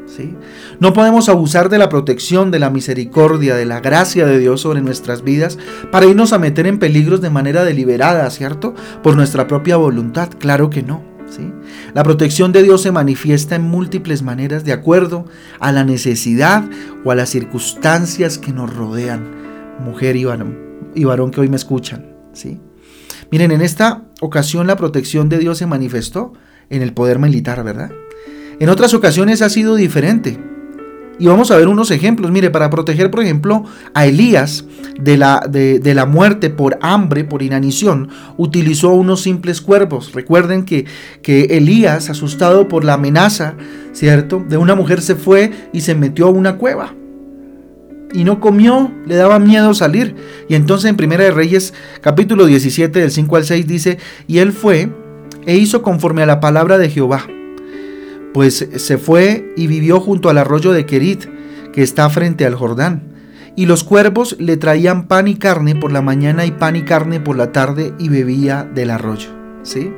No 0.79 0.93
podemos 0.93 1.29
abusar 1.29 1.69
de 1.69 1.77
la 1.77 1.89
protección, 1.89 2.51
de 2.51 2.59
la 2.59 2.69
misericordia, 2.69 3.55
de 3.55 3.65
la 3.65 3.79
gracia 3.79 4.25
de 4.25 4.39
Dios 4.39 4.61
sobre 4.61 4.81
nuestras 4.81 5.23
vidas 5.23 5.57
para 5.91 6.05
irnos 6.05 6.33
a 6.33 6.39
meter 6.39 6.67
en 6.67 6.79
peligros 6.79 7.21
de 7.21 7.29
manera 7.29 7.63
deliberada, 7.63 8.29
¿cierto? 8.29 8.73
Por 9.01 9.15
nuestra 9.15 9.47
propia 9.47 9.77
voluntad, 9.77 10.29
claro 10.37 10.69
que 10.69 10.83
no. 10.83 11.03
¿sí? 11.29 11.51
La 11.93 12.03
protección 12.03 12.51
de 12.51 12.63
Dios 12.63 12.81
se 12.81 12.91
manifiesta 12.91 13.55
en 13.55 13.63
múltiples 13.63 14.21
maneras 14.21 14.63
de 14.63 14.73
acuerdo 14.73 15.25
a 15.59 15.71
la 15.71 15.83
necesidad 15.83 16.63
o 17.03 17.11
a 17.11 17.15
las 17.15 17.29
circunstancias 17.29 18.37
que 18.37 18.53
nos 18.53 18.73
rodean, 18.73 19.31
mujer 19.83 20.15
y 20.15 20.25
varón, 20.25 20.57
y 20.95 21.03
varón 21.05 21.31
que 21.31 21.41
hoy 21.41 21.49
me 21.49 21.55
escuchan. 21.55 22.13
¿sí? 22.33 22.59
Miren, 23.31 23.51
en 23.51 23.61
esta 23.61 24.03
ocasión 24.21 24.67
la 24.67 24.75
protección 24.75 25.29
de 25.29 25.39
Dios 25.39 25.57
se 25.57 25.65
manifestó 25.65 26.33
en 26.69 26.81
el 26.81 26.93
poder 26.93 27.19
militar, 27.19 27.63
¿verdad? 27.63 27.91
En 28.59 28.69
otras 28.69 28.93
ocasiones 28.93 29.41
ha 29.41 29.49
sido 29.49 29.75
diferente. 29.75 30.37
Y 31.19 31.27
vamos 31.27 31.51
a 31.51 31.57
ver 31.57 31.67
unos 31.67 31.91
ejemplos. 31.91 32.31
Mire, 32.31 32.49
para 32.49 32.69
proteger, 32.69 33.11
por 33.11 33.21
ejemplo, 33.23 33.63
a 33.93 34.05
Elías 34.05 34.65
de 34.99 35.17
la, 35.17 35.45
de, 35.47 35.93
la 35.93 36.05
muerte 36.05 36.49
por 36.49 36.77
hambre, 36.81 37.23
por 37.23 37.43
inanición, 37.43 38.09
utilizó 38.37 38.89
unos 38.89 39.21
simples 39.21 39.61
cuervos. 39.61 40.13
Recuerden 40.13 40.65
que, 40.65 40.85
que 41.21 41.43
Elías, 41.57 42.09
asustado 42.09 42.67
por 42.67 42.83
la 42.83 42.93
amenaza, 42.93 43.53
¿cierto? 43.93 44.43
De 44.47 44.57
una 44.57 44.75
mujer 44.75 45.01
se 45.01 45.15
fue 45.15 45.51
y 45.71 45.81
se 45.81 45.93
metió 45.93 46.27
a 46.27 46.31
una 46.31 46.57
cueva. 46.57 46.93
Y 48.11 48.23
no 48.23 48.39
comió, 48.39 48.91
le 49.05 49.15
daba 49.15 49.39
miedo 49.39 49.73
salir. 49.73 50.15
Y 50.49 50.55
entonces 50.55 50.89
en 50.89 50.97
Primera 50.97 51.23
de 51.23 51.31
Reyes, 51.31 51.73
capítulo 52.01 52.47
17, 52.47 52.99
del 52.99 53.11
5 53.11 53.35
al 53.35 53.45
6, 53.45 53.67
dice, 53.67 53.97
y 54.27 54.39
él 54.39 54.51
fue 54.51 54.91
e 55.45 55.57
hizo 55.57 55.83
conforme 55.83 56.23
a 56.23 56.25
la 56.25 56.39
palabra 56.39 56.77
de 56.77 56.89
Jehová 56.89 57.27
pues 58.33 58.67
se 58.75 58.97
fue 58.97 59.53
y 59.55 59.67
vivió 59.67 59.99
junto 59.99 60.29
al 60.29 60.37
arroyo 60.37 60.71
de 60.71 60.85
Kerit, 60.85 61.25
que 61.71 61.83
está 61.83 62.09
frente 62.09 62.45
al 62.45 62.55
Jordán. 62.55 63.13
Y 63.55 63.67
los 63.67 63.83
cuervos 63.83 64.35
le 64.39 64.57
traían 64.57 65.07
pan 65.07 65.27
y 65.27 65.35
carne 65.35 65.75
por 65.75 65.91
la 65.91 66.01
mañana 66.01 66.45
y 66.45 66.51
pan 66.51 66.75
y 66.75 66.81
carne 66.81 67.19
por 67.19 67.37
la 67.37 67.51
tarde 67.51 67.93
y 67.99 68.09
bebía 68.09 68.63
del 68.63 68.89
arroyo. 68.89 69.29
¿Sí? 69.61 69.91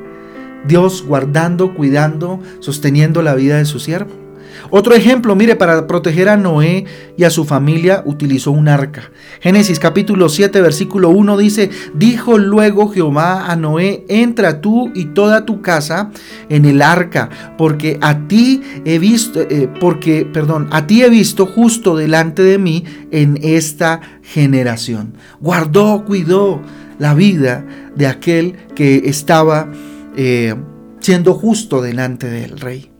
Dios 0.67 1.05
guardando, 1.05 1.73
cuidando, 1.73 2.39
sosteniendo 2.59 3.21
la 3.21 3.35
vida 3.35 3.57
de 3.57 3.65
su 3.65 3.79
siervo. 3.79 4.25
Otro 4.69 4.95
ejemplo, 4.95 5.35
mire, 5.35 5.55
para 5.55 5.88
proteger 5.88 6.29
a 6.29 6.38
Noé 6.38 6.85
y 7.17 7.24
a 7.24 7.29
su 7.29 7.45
familia 7.45 8.03
utilizó 8.05 8.51
un 8.51 8.67
arca. 8.67 9.12
Génesis 9.39 9.79
capítulo 9.79 10.29
7, 10.29 10.62
versículo 10.62 11.09
1 11.09 11.38
dice, 11.38 11.69
dijo 11.93 12.38
luego 12.38 12.89
Jehová 12.89 13.51
a 13.51 13.55
Noé, 13.55 14.05
entra 14.09 14.62
tú 14.62 14.91
y 14.93 15.05
toda 15.05 15.45
tu 15.45 15.62
casa 15.62 16.12
en 16.50 16.65
el 16.65 16.81
arca, 16.81 17.29
porque 17.57 17.97
a 18.01 18.27
ti 18.27 18.62
he 18.85 19.00
visto, 19.00 19.41
eh, 19.41 19.69
porque, 19.79 20.25
perdón, 20.25 20.67
a 20.71 20.88
ti 20.88 21.03
he 21.03 21.09
visto 21.09 21.45
justo 21.45 21.95
delante 21.95 22.41
de 22.41 22.57
mí 22.57 22.83
en 23.12 23.39
esta 23.41 24.01
generación. 24.21 25.13
Guardó, 25.39 26.03
cuidó 26.05 26.62
la 27.00 27.13
vida 27.13 27.65
de 27.95 28.07
aquel 28.07 28.55
que 28.75 29.03
estaba 29.05 29.71
eh, 30.15 30.55
siendo 31.00 31.33
justo 31.33 31.81
delante 31.81 32.27
del 32.27 32.59
rey 32.59 32.94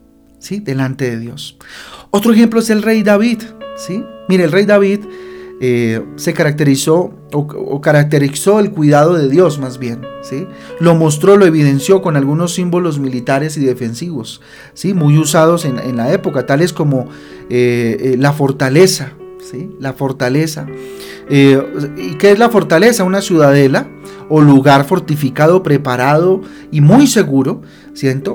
delante 0.50 1.10
de 1.10 1.20
Dios. 1.20 1.58
Otro 2.12 2.34
ejemplo 2.34 2.60
es 2.60 2.70
el 2.70 2.82
rey 2.82 3.04
David. 3.04 3.42
¿sí? 3.78 4.04
Mire, 4.30 4.46
el 4.46 4.52
rey 4.52 4.66
David 4.66 5.02
eh, 5.62 6.04
se 6.16 6.34
caracterizó 6.34 7.14
o, 7.34 7.82
caracterizó 7.82 8.60
el 8.60 8.72
cuidado 8.72 9.16
de 9.16 9.30
Dios 9.30 9.60
más 9.60 9.80
bien. 9.80 10.02
¿sí? 10.22 10.48
Lo 10.80 10.96
mostró, 10.96 11.38
lo 11.38 11.46
evidenció 11.46 12.02
con 12.02 12.16
algunos 12.16 12.54
símbolos 12.54 13.00
militares 13.00 13.58
y 13.58 13.66
defensivos, 13.66 14.42
¿sí? 14.74 14.94
muy 14.94 15.18
usados 15.18 15.66
en, 15.66 15.98
la 15.98 16.12
época, 16.14 16.46
tales 16.46 16.74
como 16.74 17.08
eh, 17.50 17.98
eh, 18.00 18.16
la 18.18 18.34
fortaleza. 18.34 19.14
¿sí? 19.40 19.70
La 19.80 19.94
fortaleza. 19.94 20.66
¿Y 21.30 22.16
qué 22.18 22.32
es 22.32 22.40
la 22.40 22.50
fortaleza? 22.50 23.04
Una 23.04 23.22
ciudadela 23.22 23.88
o 24.30 24.42
lugar 24.42 24.86
fortificado, 24.86 25.64
preparado 25.64 26.42
y 26.72 26.82
muy 26.82 27.08
seguro, 27.08 27.62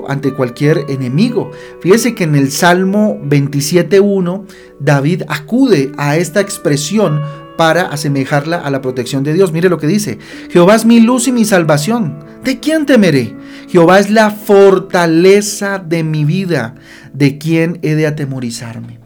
Ante 0.07 0.33
cualquier 0.33 0.85
enemigo. 0.89 1.51
Fíjese 1.81 2.15
que 2.15 2.23
en 2.23 2.35
el 2.35 2.51
Salmo 2.51 3.19
27.1 3.23 4.45
David 4.79 5.23
acude 5.27 5.91
a 5.97 6.17
esta 6.17 6.41
expresión 6.41 7.21
para 7.57 7.83
asemejarla 7.83 8.57
a 8.57 8.71
la 8.71 8.81
protección 8.81 9.23
de 9.23 9.33
Dios. 9.33 9.51
Mire 9.51 9.69
lo 9.69 9.77
que 9.77 9.85
dice, 9.85 10.17
Jehová 10.49 10.75
es 10.75 10.85
mi 10.85 10.99
luz 10.99 11.27
y 11.27 11.31
mi 11.31 11.45
salvación. 11.45 12.17
¿De 12.43 12.59
quién 12.59 12.87
temeré? 12.87 13.35
Jehová 13.69 13.99
es 13.99 14.09
la 14.09 14.31
fortaleza 14.31 15.77
de 15.77 16.03
mi 16.03 16.25
vida. 16.25 16.73
¿De 17.13 17.37
quién 17.37 17.77
he 17.83 17.93
de 17.93 18.07
atemorizarme? 18.07 18.99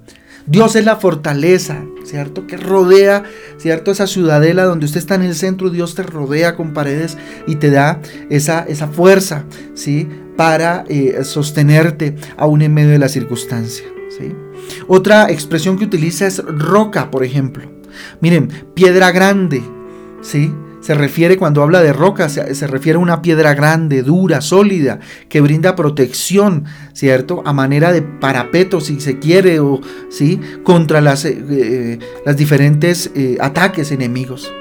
Dios 0.45 0.75
es 0.75 0.85
la 0.85 0.95
fortaleza, 0.95 1.83
¿cierto? 2.05 2.47
Que 2.47 2.57
rodea, 2.57 3.23
¿cierto? 3.57 3.91
Esa 3.91 4.07
ciudadela 4.07 4.63
donde 4.63 4.85
usted 4.85 4.99
está 4.99 5.15
en 5.15 5.23
el 5.23 5.35
centro, 5.35 5.69
Dios 5.69 5.95
te 5.95 6.03
rodea 6.03 6.55
con 6.55 6.73
paredes 6.73 7.17
y 7.47 7.55
te 7.55 7.71
da 7.71 7.99
esa, 8.29 8.61
esa 8.67 8.87
fuerza, 8.87 9.45
¿sí? 9.73 10.07
Para 10.37 10.85
eh, 10.87 11.23
sostenerte 11.23 12.15
aún 12.37 12.61
en 12.61 12.73
medio 12.73 12.91
de 12.91 12.99
la 12.99 13.09
circunstancia, 13.09 13.85
¿sí? 14.17 14.33
Otra 14.87 15.31
expresión 15.31 15.77
que 15.77 15.85
utiliza 15.85 16.27
es 16.27 16.43
roca, 16.43 17.11
por 17.11 17.23
ejemplo. 17.23 17.69
Miren, 18.21 18.49
piedra 18.73 19.11
grande, 19.11 19.63
¿sí? 20.21 20.53
Se 20.85 20.93
refiere 20.93 21.35
cuando 21.35 21.63
habla 21.63 21.81
de 21.81 21.93
roca, 21.93 22.29
se, 22.29 22.67
refiere 22.67 22.97
a 22.97 22.99
una 22.99 23.23
piedra 23.23 23.55
grande, 23.55 24.03
dura, 24.03 24.39
sólida, 24.39 24.99
que 25.29 25.41
brinda 25.41 25.75
protección, 25.75 26.65
¿cierto? 26.93 27.41
A 27.43 27.53
manera 27.53 27.91
de 27.91 28.03
parapeto, 28.03 28.79
si 28.79 29.01
se 29.01 29.17
quiere, 29.17 29.59
o 29.59 29.81
sí, 30.11 30.39
contra 30.63 31.01
las, 31.01 31.25
eh, 31.25 31.43
eh, 31.49 31.99
las 32.23 32.37
diferentes 32.37 33.09
eh, 33.15 33.35
ataques 33.41 33.91
enemigos. 33.91 34.53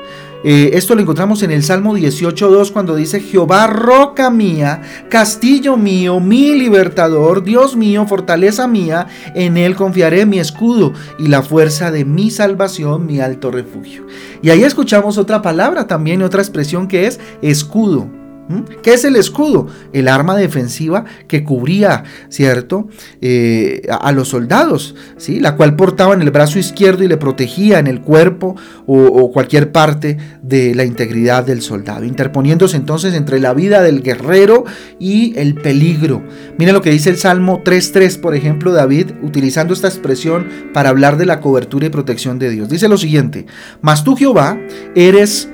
Eh, 0.44 0.72
esto 0.74 0.94
lo 0.94 1.00
encontramos 1.00 1.42
en 1.42 1.50
el 1.50 1.62
Salmo 1.62 1.96
18.2 1.96 2.70
cuando 2.70 2.94
dice, 2.94 3.20
Jehová, 3.20 3.66
roca 3.66 4.28
mía, 4.28 4.82
castillo 5.08 5.78
mío, 5.78 6.20
mi 6.20 6.54
libertador, 6.54 7.42
Dios 7.42 7.76
mío, 7.76 8.06
fortaleza 8.06 8.68
mía, 8.68 9.06
en 9.34 9.56
él 9.56 9.74
confiaré 9.74 10.26
mi 10.26 10.38
escudo 10.38 10.92
y 11.18 11.28
la 11.28 11.42
fuerza 11.42 11.90
de 11.90 12.04
mi 12.04 12.30
salvación, 12.30 13.06
mi 13.06 13.20
alto 13.20 13.50
refugio. 13.50 14.06
Y 14.42 14.50
ahí 14.50 14.62
escuchamos 14.64 15.16
otra 15.16 15.40
palabra 15.40 15.86
también, 15.86 16.22
otra 16.22 16.42
expresión 16.42 16.88
que 16.88 17.06
es 17.06 17.20
escudo. 17.40 18.23
¿Mm? 18.48 18.60
¿Qué 18.82 18.92
es 18.92 19.04
el 19.04 19.16
escudo? 19.16 19.68
El 19.92 20.06
arma 20.06 20.36
defensiva 20.36 21.04
que 21.28 21.44
cubría, 21.44 22.04
¿cierto? 22.28 22.88
Eh, 23.22 23.82
a, 23.88 24.12
los 24.12 24.28
soldados, 24.28 24.94
¿sí? 25.16 25.40
La 25.40 25.56
cual 25.56 25.76
portaba 25.76 26.12
en 26.12 26.20
el 26.20 26.30
brazo 26.30 26.58
izquierdo 26.58 27.04
y 27.04 27.08
le 27.08 27.16
protegía 27.16 27.78
en 27.78 27.86
el 27.86 28.02
cuerpo 28.02 28.54
o, 28.86 29.32
cualquier 29.32 29.72
parte 29.72 30.18
de 30.42 30.74
la 30.74 30.84
integridad 30.84 31.44
del 31.44 31.62
soldado, 31.62 32.04
interponiéndose 32.04 32.76
entonces 32.76 33.14
entre 33.14 33.40
la 33.40 33.54
vida 33.54 33.82
del 33.82 34.02
guerrero 34.02 34.64
y 34.98 35.32
el 35.38 35.54
peligro. 35.54 36.22
Miren 36.58 36.74
lo 36.74 36.82
que 36.82 36.90
dice 36.90 37.10
el 37.10 37.16
Salmo 37.16 37.62
3.3, 37.64 38.20
por 38.20 38.34
ejemplo, 38.34 38.72
David, 38.72 39.12
utilizando 39.22 39.72
esta 39.72 39.88
expresión 39.88 40.46
para 40.74 40.90
hablar 40.90 41.16
de 41.16 41.26
la 41.26 41.40
cobertura 41.40 41.86
y 41.86 41.90
protección 41.90 42.38
de 42.38 42.50
Dios. 42.50 42.68
Dice 42.68 42.88
lo 42.88 42.98
siguiente, 42.98 43.46
mas 43.80 44.04
tú 44.04 44.16
Jehová 44.16 44.58
eres 44.94 45.48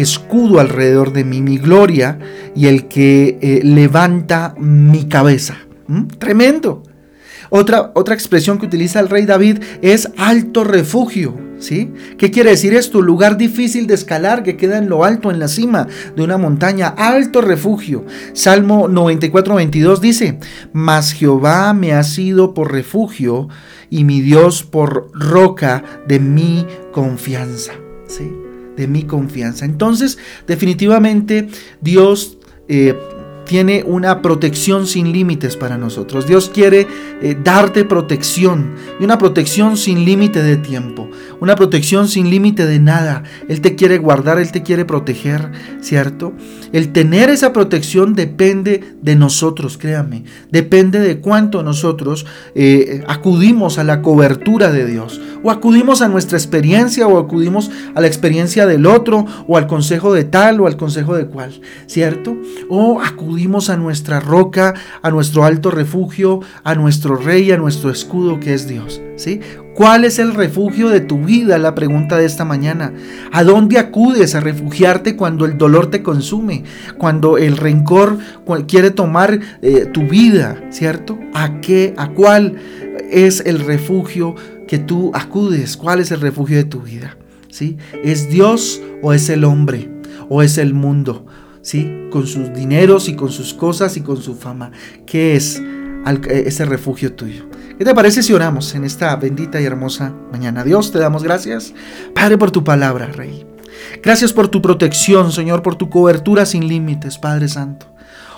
escudo 0.00 0.60
alrededor 0.60 1.12
de 1.12 1.24
mí, 1.24 1.40
mi 1.42 1.58
gloria 1.58 2.18
y 2.54 2.66
el 2.66 2.88
que 2.88 3.38
eh, 3.40 3.60
levanta 3.64 4.54
mi 4.58 5.04
cabeza. 5.08 5.58
¿Mm? 5.86 6.06
Tremendo. 6.18 6.82
Otra, 7.50 7.92
otra 7.94 8.14
expresión 8.14 8.58
que 8.58 8.66
utiliza 8.66 9.00
el 9.00 9.08
rey 9.08 9.24
David 9.24 9.58
es 9.80 10.10
alto 10.16 10.64
refugio. 10.64 11.34
¿sí? 11.58 11.92
¿Qué 12.18 12.30
quiere 12.30 12.50
decir 12.50 12.74
esto? 12.74 13.00
Lugar 13.00 13.36
difícil 13.36 13.86
de 13.86 13.94
escalar 13.94 14.42
que 14.42 14.56
queda 14.56 14.78
en 14.78 14.88
lo 14.88 15.04
alto, 15.04 15.30
en 15.30 15.38
la 15.38 15.48
cima 15.48 15.86
de 16.14 16.22
una 16.22 16.36
montaña. 16.36 16.88
Alto 16.88 17.40
refugio. 17.40 18.04
Salmo 18.34 18.88
94, 18.88 19.54
22 19.54 20.00
dice, 20.00 20.38
Mas 20.72 21.12
Jehová 21.12 21.72
me 21.72 21.92
ha 21.92 22.04
sido 22.04 22.54
por 22.54 22.72
refugio 22.72 23.48
y 23.90 24.04
mi 24.04 24.20
Dios 24.20 24.62
por 24.62 25.10
roca 25.12 25.82
de 26.06 26.20
mi 26.20 26.66
confianza. 26.92 27.72
¿sí? 28.06 28.30
De 28.78 28.88
mi 28.88 29.02
confianza. 29.02 29.66
Entonces, 29.66 30.16
definitivamente 30.46 31.48
Dios 31.82 32.38
eh, 32.68 32.94
tiene 33.48 33.82
una 33.84 34.20
protección 34.20 34.86
sin 34.86 35.10
límites 35.10 35.56
para 35.56 35.78
nosotros. 35.78 36.26
Dios 36.26 36.50
quiere 36.52 36.86
eh, 37.22 37.36
darte 37.42 37.84
protección 37.84 38.74
y 39.00 39.04
una 39.04 39.16
protección 39.16 39.78
sin 39.78 40.04
límite 40.04 40.42
de 40.42 40.58
tiempo, 40.58 41.08
una 41.40 41.56
protección 41.56 42.08
sin 42.08 42.28
límite 42.30 42.66
de 42.66 42.78
nada. 42.78 43.24
Él 43.48 43.62
te 43.62 43.74
quiere 43.74 43.96
guardar, 43.98 44.38
Él 44.38 44.52
te 44.52 44.62
quiere 44.62 44.84
proteger, 44.84 45.50
¿cierto? 45.80 46.34
El 46.72 46.92
tener 46.92 47.30
esa 47.30 47.54
protección 47.54 48.14
depende 48.14 48.96
de 49.00 49.16
nosotros, 49.16 49.78
créame, 49.78 50.24
depende 50.52 51.00
de 51.00 51.18
cuánto 51.18 51.62
nosotros 51.62 52.26
eh, 52.54 53.02
acudimos 53.08 53.78
a 53.78 53.84
la 53.84 54.02
cobertura 54.02 54.70
de 54.70 54.84
Dios, 54.84 55.18
o 55.42 55.50
acudimos 55.50 56.02
a 56.02 56.08
nuestra 56.08 56.38
experiencia, 56.38 57.06
o 57.06 57.18
acudimos 57.18 57.70
a 57.94 58.00
la 58.00 58.06
experiencia 58.06 58.66
del 58.66 58.86
otro, 58.86 59.26
o 59.46 59.56
al 59.56 59.66
consejo 59.66 60.12
de 60.12 60.24
tal, 60.24 60.60
o 60.60 60.66
al 60.66 60.76
consejo 60.76 61.16
de 61.16 61.26
cual, 61.26 61.60
¿cierto? 61.86 62.36
O 62.68 63.00
acudimos 63.00 63.70
a 63.70 63.76
nuestra 63.76 64.20
roca, 64.20 64.74
a 65.02 65.10
nuestro 65.10 65.44
alto 65.44 65.70
refugio, 65.70 66.40
a 66.64 66.74
nuestro 66.74 67.16
rey, 67.16 67.50
a 67.52 67.56
nuestro 67.56 67.90
escudo 67.90 68.40
que 68.40 68.54
es 68.54 68.68
Dios. 68.68 69.00
¿sí? 69.18 69.40
¿Cuál 69.74 70.04
es 70.04 70.18
el 70.18 70.34
refugio 70.34 70.88
de 70.88 71.00
tu 71.00 71.18
vida? 71.18 71.58
La 71.58 71.74
pregunta 71.74 72.16
de 72.16 72.24
esta 72.24 72.44
mañana. 72.44 72.92
¿A 73.32 73.44
dónde 73.44 73.78
acudes 73.78 74.34
a 74.34 74.40
refugiarte 74.40 75.16
cuando 75.16 75.44
el 75.44 75.58
dolor 75.58 75.90
te 75.90 76.02
consume? 76.02 76.64
Cuando 76.96 77.38
el 77.38 77.56
rencor 77.56 78.18
quiere 78.66 78.90
tomar 78.90 79.38
eh, 79.62 79.86
tu 79.92 80.02
vida, 80.02 80.60
¿cierto? 80.70 81.18
¿A 81.34 81.60
qué? 81.60 81.94
¿A 81.96 82.08
cuál 82.08 82.56
es 83.10 83.42
el 83.46 83.60
refugio 83.60 84.34
que 84.68 84.78
tú 84.78 85.10
acudes? 85.14 85.76
¿Cuál 85.76 85.98
es 85.98 86.12
el 86.12 86.20
refugio 86.20 86.56
de 86.56 86.64
tu 86.64 86.80
vida? 86.80 87.16
¿Sí? 87.50 87.76
¿Es 88.04 88.30
Dios 88.30 88.80
o 89.02 89.12
es 89.12 89.28
el 89.28 89.42
hombre? 89.42 89.90
¿O 90.28 90.42
es 90.42 90.58
el 90.58 90.74
mundo? 90.74 91.26
¿sí? 91.68 92.08
Con 92.10 92.26
sus 92.26 92.54
dineros 92.54 93.08
y 93.10 93.14
con 93.14 93.30
sus 93.30 93.52
cosas 93.52 93.96
y 93.96 94.00
con 94.00 94.16
su 94.16 94.34
fama. 94.34 94.70
¿Qué 95.04 95.36
es 95.36 95.62
ese 96.30 96.64
refugio 96.64 97.12
tuyo? 97.12 97.44
¿Qué 97.76 97.84
te 97.84 97.94
parece 97.94 98.22
si 98.22 98.32
oramos 98.32 98.74
en 98.74 98.84
esta 98.84 99.14
bendita 99.16 99.60
y 99.60 99.64
hermosa 99.64 100.14
mañana? 100.32 100.64
Dios, 100.64 100.90
te 100.90 100.98
damos 100.98 101.22
gracias, 101.22 101.74
Padre, 102.14 102.38
por 102.38 102.50
tu 102.50 102.64
palabra, 102.64 103.06
Rey. 103.06 103.46
Gracias 104.02 104.32
por 104.32 104.48
tu 104.48 104.62
protección, 104.62 105.30
Señor, 105.30 105.62
por 105.62 105.76
tu 105.76 105.90
cobertura 105.90 106.46
sin 106.46 106.66
límites, 106.66 107.18
Padre 107.18 107.48
Santo. 107.48 107.86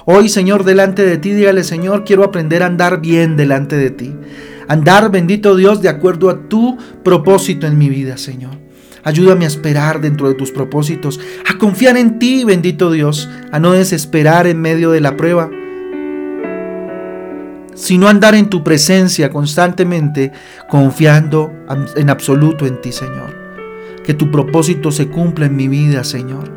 Hoy, 0.06 0.28
Señor, 0.28 0.64
delante 0.64 1.04
de 1.04 1.16
ti, 1.16 1.32
dígale, 1.32 1.62
Señor, 1.62 2.04
quiero 2.04 2.24
aprender 2.24 2.62
a 2.62 2.66
andar 2.66 3.00
bien 3.00 3.36
delante 3.36 3.76
de 3.76 3.90
ti. 3.90 4.12
Andar, 4.70 5.10
bendito 5.10 5.56
Dios, 5.56 5.82
de 5.82 5.88
acuerdo 5.88 6.30
a 6.30 6.48
tu 6.48 6.78
propósito 7.02 7.66
en 7.66 7.76
mi 7.76 7.88
vida, 7.88 8.16
Señor. 8.16 8.52
Ayúdame 9.02 9.44
a 9.44 9.48
esperar 9.48 10.00
dentro 10.00 10.28
de 10.28 10.36
tus 10.36 10.52
propósitos, 10.52 11.18
a 11.44 11.58
confiar 11.58 11.96
en 11.96 12.20
ti, 12.20 12.44
bendito 12.44 12.92
Dios, 12.92 13.28
a 13.50 13.58
no 13.58 13.72
desesperar 13.72 14.46
en 14.46 14.60
medio 14.60 14.92
de 14.92 15.00
la 15.00 15.16
prueba, 15.16 15.50
sino 17.74 18.06
andar 18.06 18.36
en 18.36 18.48
tu 18.48 18.62
presencia 18.62 19.30
constantemente, 19.30 20.30
confiando 20.68 21.52
en 21.96 22.08
absoluto 22.08 22.64
en 22.64 22.80
ti, 22.80 22.92
Señor. 22.92 23.34
Que 24.04 24.14
tu 24.14 24.30
propósito 24.30 24.92
se 24.92 25.08
cumpla 25.08 25.46
en 25.46 25.56
mi 25.56 25.66
vida, 25.66 26.04
Señor. 26.04 26.48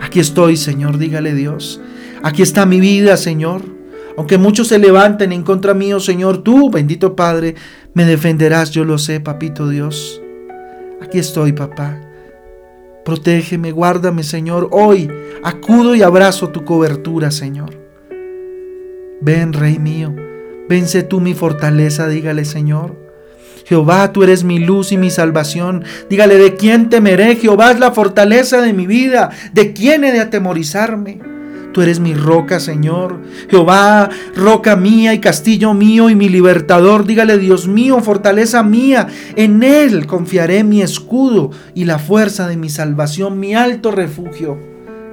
Aquí 0.00 0.18
estoy, 0.18 0.56
Señor, 0.56 0.98
dígale 0.98 1.36
Dios. 1.36 1.80
Aquí 2.20 2.42
está 2.42 2.66
mi 2.66 2.80
vida, 2.80 3.16
Señor. 3.16 3.77
Aunque 4.18 4.36
muchos 4.36 4.66
se 4.66 4.80
levanten 4.80 5.30
en 5.30 5.44
contra 5.44 5.74
mío, 5.74 6.00
Señor, 6.00 6.38
tú, 6.38 6.70
bendito 6.70 7.14
Padre, 7.14 7.54
me 7.94 8.04
defenderás, 8.04 8.72
yo 8.72 8.84
lo 8.84 8.98
sé, 8.98 9.20
papito 9.20 9.68
Dios. 9.68 10.20
Aquí 11.00 11.20
estoy, 11.20 11.52
papá. 11.52 12.00
Protégeme, 13.04 13.70
guárdame, 13.70 14.24
Señor. 14.24 14.70
Hoy 14.72 15.08
acudo 15.44 15.94
y 15.94 16.02
abrazo 16.02 16.48
tu 16.48 16.64
cobertura, 16.64 17.30
Señor. 17.30 17.70
Ven, 19.20 19.52
Rey 19.52 19.78
mío. 19.78 20.12
Vence 20.68 21.04
tú 21.04 21.20
mi 21.20 21.34
fortaleza, 21.34 22.08
dígale 22.08 22.44
Señor. 22.44 22.96
Jehová, 23.66 24.12
tú 24.12 24.24
eres 24.24 24.42
mi 24.42 24.58
luz 24.58 24.90
y 24.90 24.96
mi 24.98 25.10
salvación. 25.10 25.84
Dígale, 26.10 26.38
¿de 26.38 26.56
quién 26.56 26.90
temeré? 26.90 27.36
Jehová 27.36 27.70
es 27.70 27.78
la 27.78 27.92
fortaleza 27.92 28.60
de 28.62 28.72
mi 28.72 28.88
vida. 28.88 29.30
¿De 29.52 29.72
quién 29.72 30.02
he 30.02 30.10
de 30.10 30.18
atemorizarme? 30.18 31.37
Tú 31.78 31.82
eres 31.82 32.00
mi 32.00 32.12
roca, 32.12 32.58
Señor. 32.58 33.20
Jehová, 33.48 34.10
roca 34.34 34.74
mía 34.74 35.14
y 35.14 35.20
castillo 35.20 35.74
mío 35.74 36.10
y 36.10 36.16
mi 36.16 36.28
libertador. 36.28 37.06
Dígale, 37.06 37.38
Dios 37.38 37.68
mío, 37.68 38.00
fortaleza 38.00 38.64
mía. 38.64 39.06
En 39.36 39.62
Él 39.62 40.08
confiaré 40.08 40.64
mi 40.64 40.82
escudo 40.82 41.52
y 41.76 41.84
la 41.84 42.00
fuerza 42.00 42.48
de 42.48 42.56
mi 42.56 42.68
salvación, 42.68 43.38
mi 43.38 43.54
alto 43.54 43.92
refugio. 43.92 44.58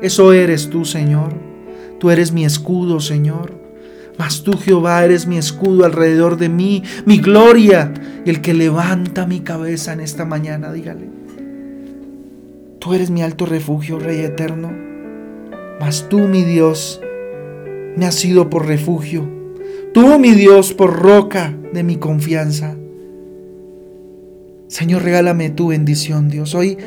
Eso 0.02 0.34
eres 0.34 0.72
tú, 0.72 0.86
Señor. 0.86 1.36
Tú 2.00 2.10
eres 2.10 2.32
mi 2.32 2.46
escudo, 2.46 3.00
Señor. 3.00 3.54
Mas 4.18 4.42
tú, 4.42 4.58
Jehová, 4.58 5.06
eres 5.06 5.28
mi 5.28 5.38
escudo 5.38 5.86
alrededor 5.86 6.36
de 6.38 6.50
mí, 6.50 6.82
mi 7.06 7.20
gloria, 7.20 7.94
el 8.26 8.42
que 8.42 8.56
levanta 8.56 9.28
mi 9.28 9.42
cabeza 9.42 9.94
en 9.94 10.00
esta 10.00 10.26
mañana, 10.26 10.74
dígale. 10.74 11.10
Tú 12.80 12.96
eres 12.96 13.12
mi 13.12 13.22
alto 13.22 13.46
refugio, 13.46 14.00
Rey 14.00 14.22
eterno. 14.22 14.85
Mas 15.80 16.08
tú, 16.10 16.20
mi 16.20 16.44
Dios, 16.44 17.02
me 17.96 18.06
has 18.06 18.16
sido 18.16 18.50
por 18.50 18.66
refugio. 18.66 19.30
Tú, 19.94 20.20
mi 20.20 20.32
Dios, 20.32 20.74
por 20.74 20.94
roca 20.94 21.56
de 21.74 21.84
mi 21.84 21.98
confianza. 21.98 22.76
Señor, 24.68 25.04
regálame 25.04 25.50
tu 25.50 25.68
bendición, 25.68 26.30
Dios. 26.30 26.56
Hoy 26.56 26.78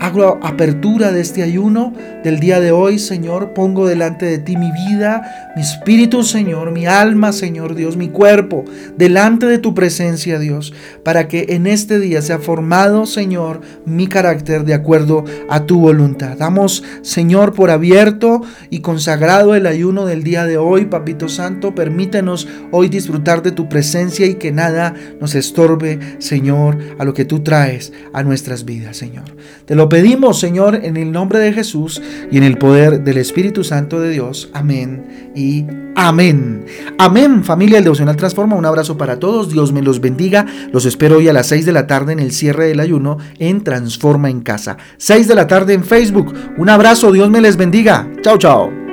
Hago 0.00 0.38
apertura 0.42 1.10
de 1.10 1.20
este 1.20 1.42
ayuno 1.42 1.92
del 2.22 2.38
día 2.38 2.60
de 2.60 2.70
hoy, 2.70 3.00
Señor. 3.00 3.52
Pongo 3.52 3.88
delante 3.88 4.26
de 4.26 4.38
ti 4.38 4.56
mi 4.56 4.70
vida, 4.70 5.52
mi 5.56 5.62
espíritu, 5.62 6.22
Señor, 6.22 6.70
mi 6.70 6.86
alma, 6.86 7.32
Señor 7.32 7.74
Dios, 7.74 7.96
mi 7.96 8.08
cuerpo, 8.08 8.64
delante 8.96 9.46
de 9.46 9.58
tu 9.58 9.74
presencia, 9.74 10.38
Dios, 10.38 10.72
para 11.02 11.26
que 11.26 11.46
en 11.48 11.66
este 11.66 11.98
día 11.98 12.22
sea 12.22 12.38
formado, 12.38 13.06
Señor, 13.06 13.60
mi 13.86 14.06
carácter 14.06 14.64
de 14.64 14.74
acuerdo 14.74 15.24
a 15.48 15.66
tu 15.66 15.80
voluntad. 15.80 16.36
Damos, 16.38 16.84
Señor, 17.02 17.52
por 17.52 17.70
abierto 17.70 18.42
y 18.70 18.80
consagrado 18.80 19.56
el 19.56 19.66
ayuno 19.66 20.06
del 20.06 20.22
día 20.22 20.44
de 20.44 20.58
hoy, 20.58 20.84
Papito 20.84 21.28
Santo. 21.28 21.74
Permítenos 21.74 22.46
hoy 22.70 22.88
disfrutar 22.88 23.42
de 23.42 23.50
tu 23.50 23.68
presencia 23.68 24.26
y 24.26 24.34
que 24.34 24.52
nada 24.52 24.94
nos 25.20 25.34
estorbe, 25.34 25.98
Señor, 26.18 26.78
a 26.98 27.04
lo 27.04 27.14
que 27.14 27.24
tú 27.24 27.40
traes 27.40 27.92
a 28.12 28.22
nuestras 28.22 28.64
vidas, 28.64 28.96
Señor. 28.96 29.24
Te 29.66 29.74
pedimos, 29.88 30.38
Señor, 30.38 30.74
en 30.76 30.96
el 30.96 31.12
nombre 31.12 31.38
de 31.38 31.52
Jesús 31.52 32.00
y 32.30 32.36
en 32.36 32.42
el 32.42 32.58
poder 32.58 33.02
del 33.02 33.18
Espíritu 33.18 33.64
Santo 33.64 34.00
de 34.00 34.10
Dios. 34.10 34.50
Amén 34.52 35.32
y 35.34 35.66
amén. 35.94 36.64
Amén, 36.98 37.44
familia 37.44 37.76
del 37.76 37.84
Devocional 37.84 38.16
Transforma. 38.16 38.56
Un 38.56 38.66
abrazo 38.66 38.96
para 38.96 39.18
todos. 39.18 39.50
Dios 39.50 39.72
me 39.72 39.82
los 39.82 40.00
bendiga. 40.00 40.46
Los 40.72 40.86
espero 40.86 41.18
hoy 41.18 41.28
a 41.28 41.32
las 41.32 41.46
6 41.48 41.66
de 41.66 41.72
la 41.72 41.86
tarde 41.86 42.12
en 42.12 42.20
el 42.20 42.32
cierre 42.32 42.66
del 42.66 42.80
ayuno 42.80 43.18
en 43.38 43.62
Transforma 43.62 44.30
en 44.30 44.40
Casa. 44.40 44.76
6 44.96 45.28
de 45.28 45.34
la 45.34 45.46
tarde 45.46 45.74
en 45.74 45.84
Facebook. 45.84 46.34
Un 46.56 46.68
abrazo. 46.70 47.12
Dios 47.12 47.30
me 47.30 47.40
les 47.40 47.56
bendiga. 47.56 48.08
Chao, 48.22 48.38
chao. 48.38 48.87